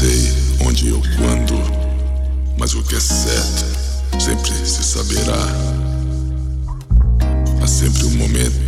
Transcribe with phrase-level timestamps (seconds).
[0.00, 0.32] sei
[0.66, 1.60] onde ou quando,
[2.56, 3.66] mas o que é certo
[4.18, 5.46] sempre se saberá.
[7.62, 8.58] Há sempre um momento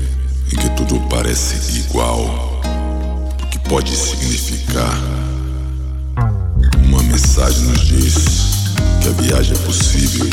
[0.53, 2.61] em que tudo parece igual,
[3.43, 4.95] o que pode significar.
[6.85, 8.15] Uma mensagem nos diz
[9.01, 10.29] que a viagem é possível,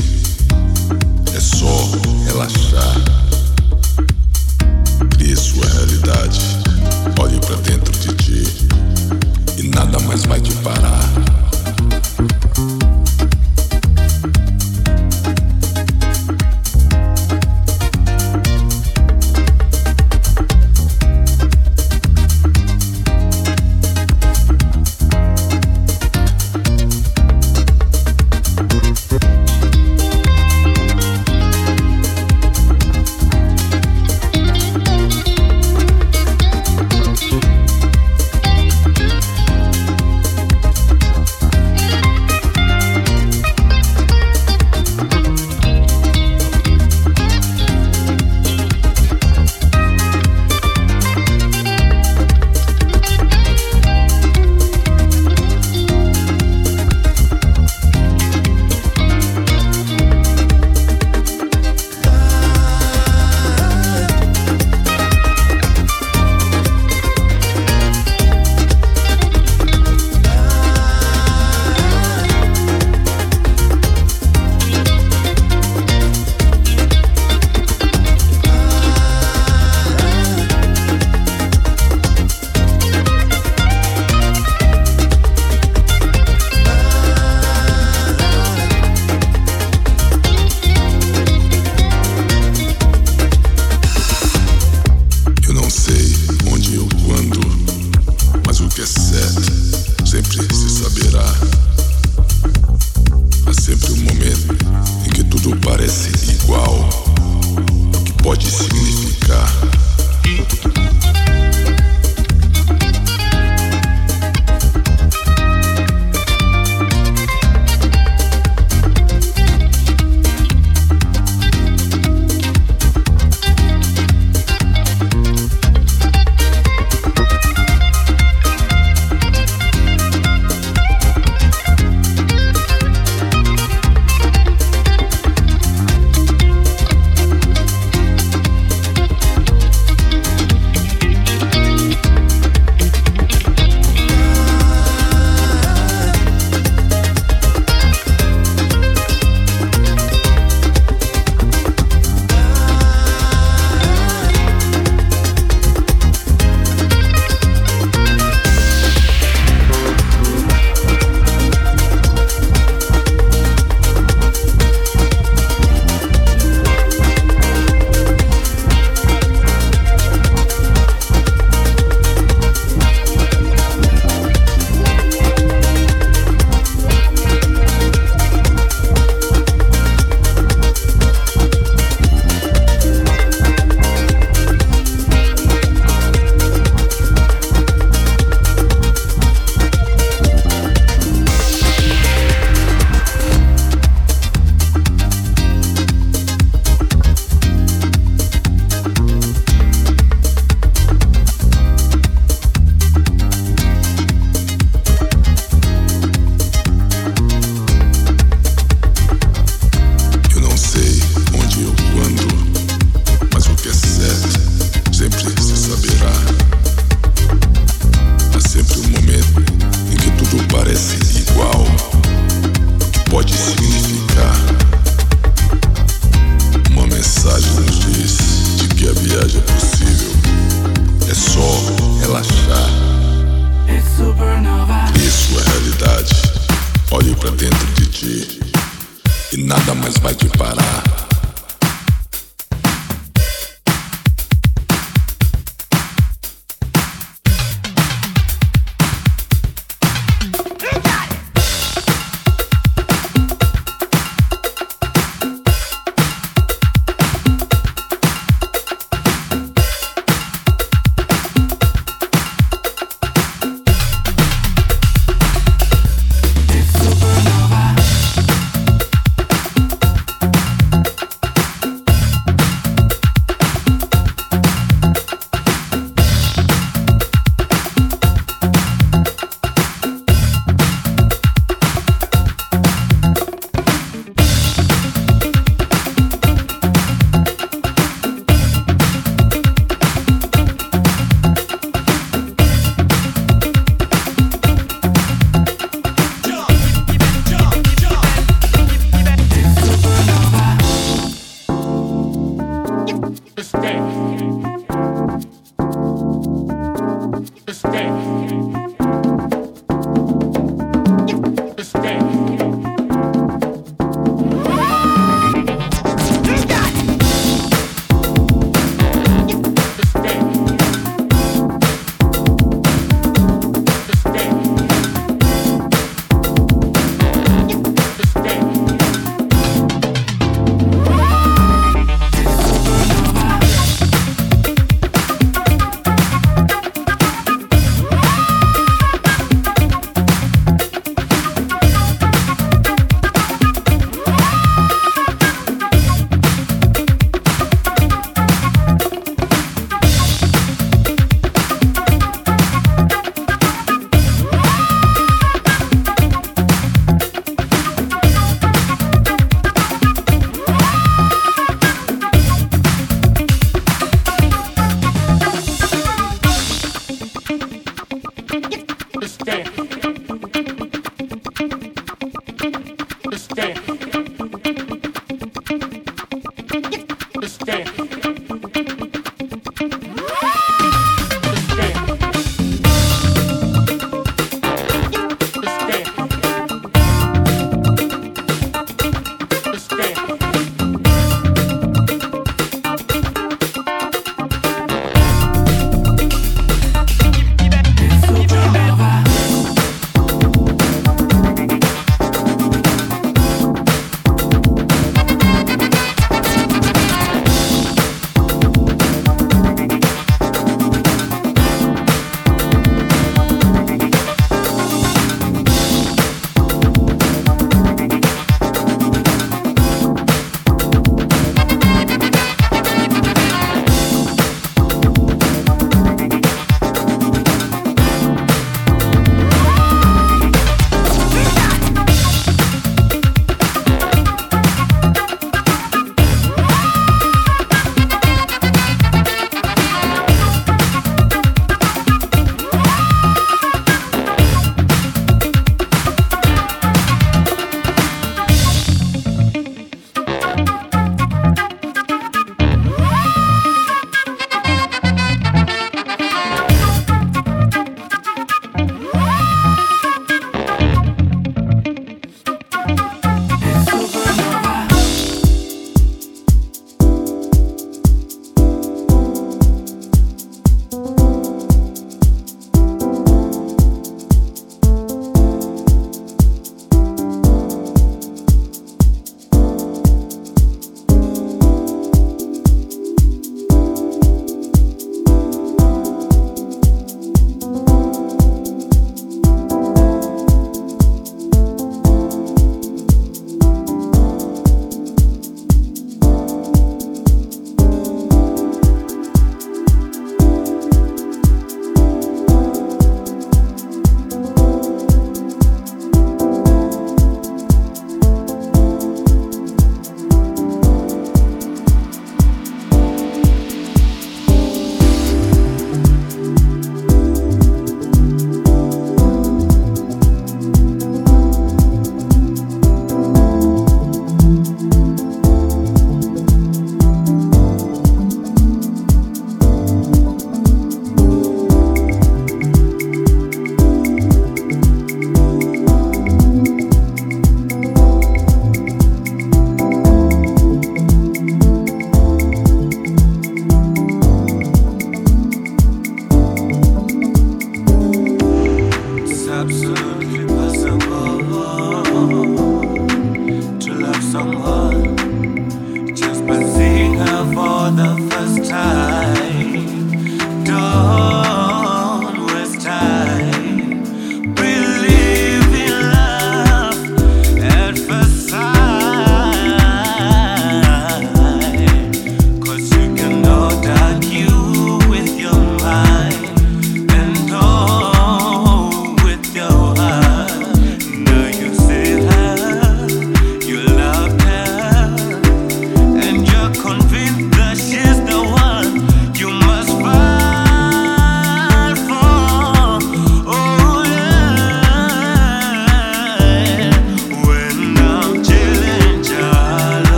[1.34, 1.92] é só
[2.26, 2.96] relaxar.
[5.12, 6.42] Crie sua realidade,
[7.18, 8.70] olhe para dentro de ti
[9.60, 12.39] e nada mais vai te parar.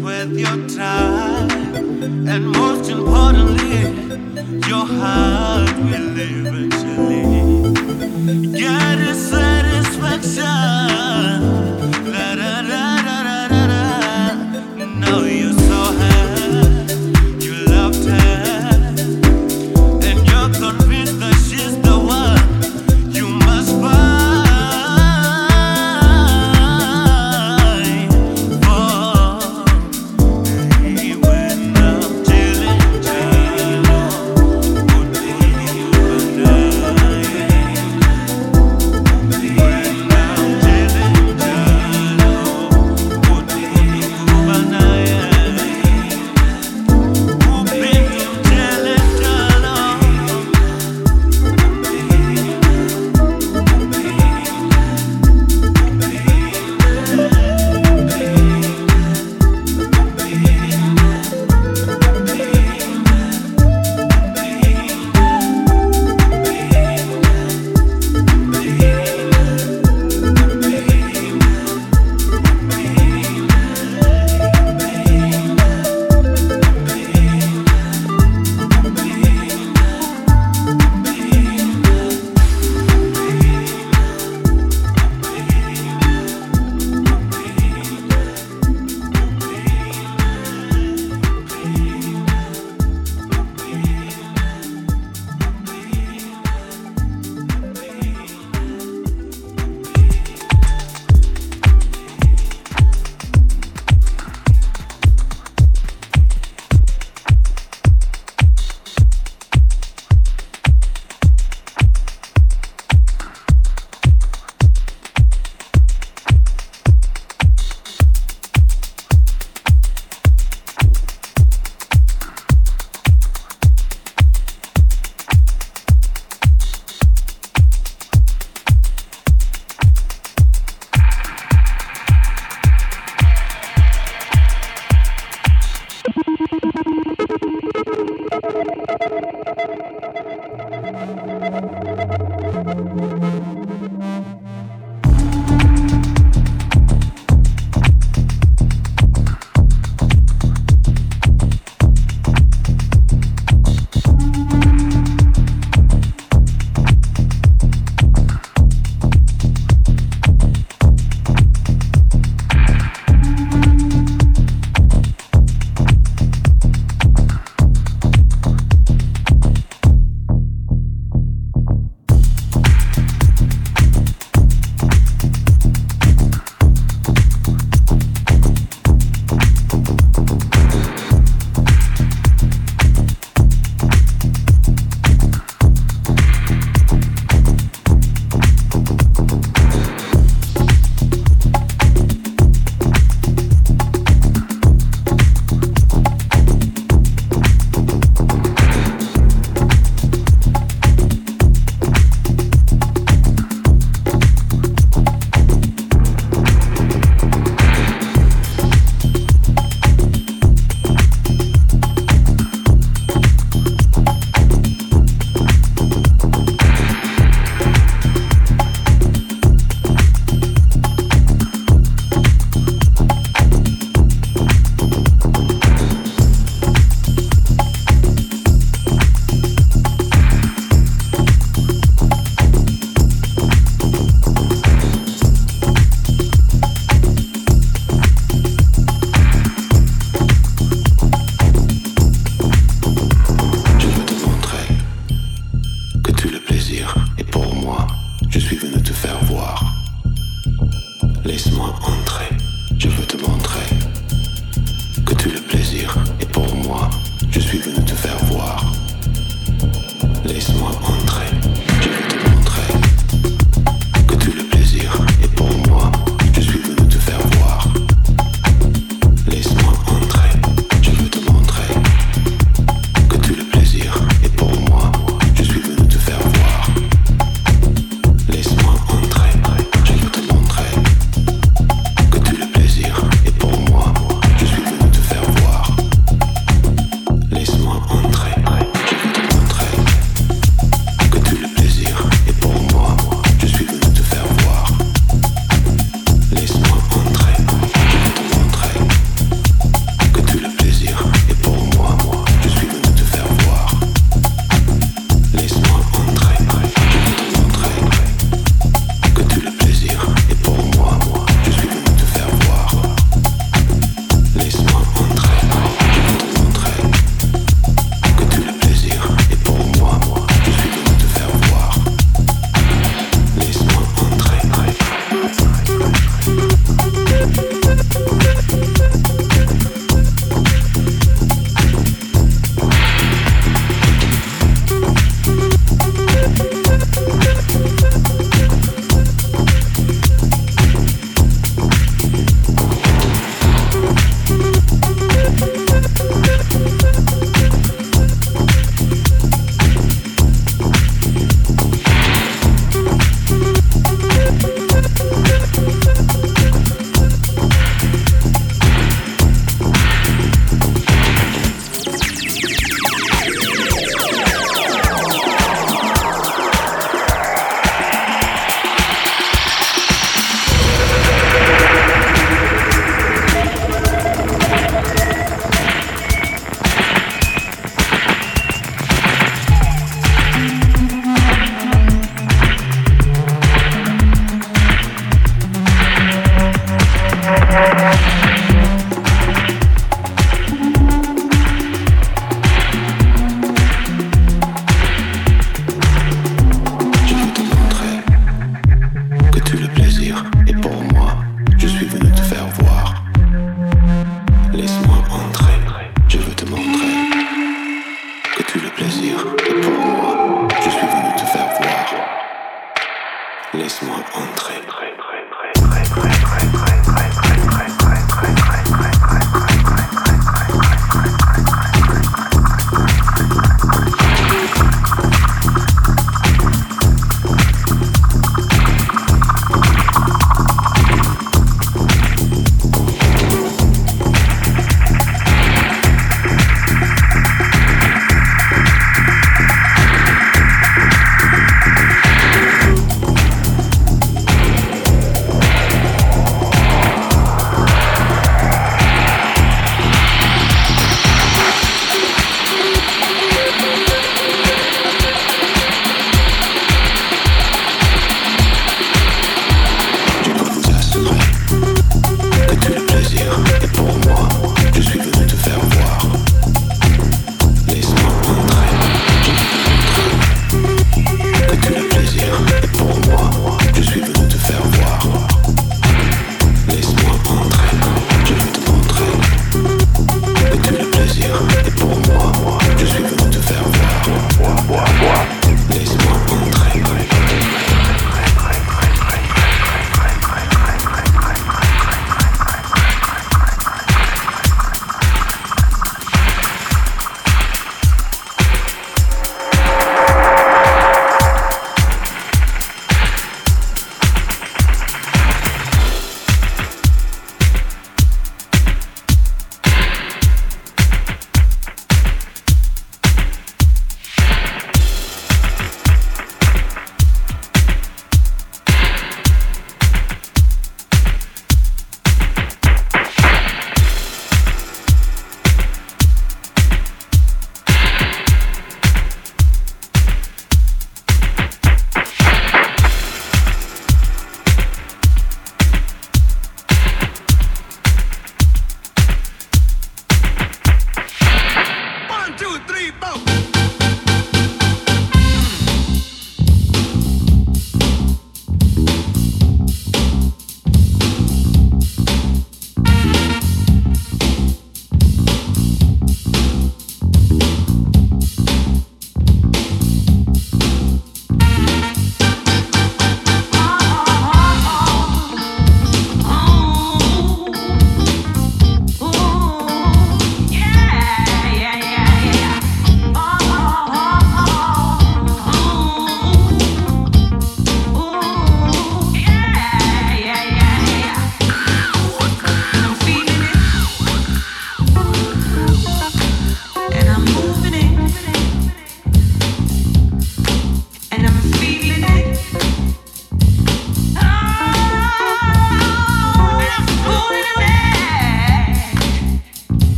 [0.00, 1.50] with your time,
[2.26, 3.82] and most importantly,
[4.66, 7.72] your heart will eventually
[8.52, 11.01] get a satisfaction.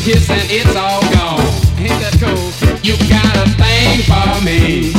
[0.00, 1.44] kiss and it's all gone.
[1.78, 2.50] Ain't that cool?
[2.82, 4.92] You got a thing for me.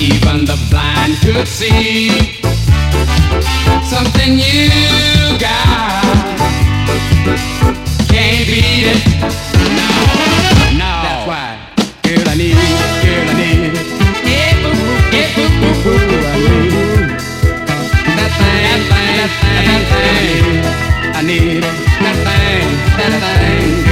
[0.00, 2.10] Even the blind could see
[3.84, 4.70] something you
[5.38, 6.04] got.
[8.08, 9.00] Can't beat it.
[9.74, 9.90] No,
[10.80, 10.92] no.
[11.04, 11.58] That's why,
[12.02, 12.56] girl, I need.
[13.04, 13.74] Girl, I need
[18.16, 21.14] That thing, that thing, that thing, that thing.
[21.14, 21.83] I need it
[22.98, 23.83] anything.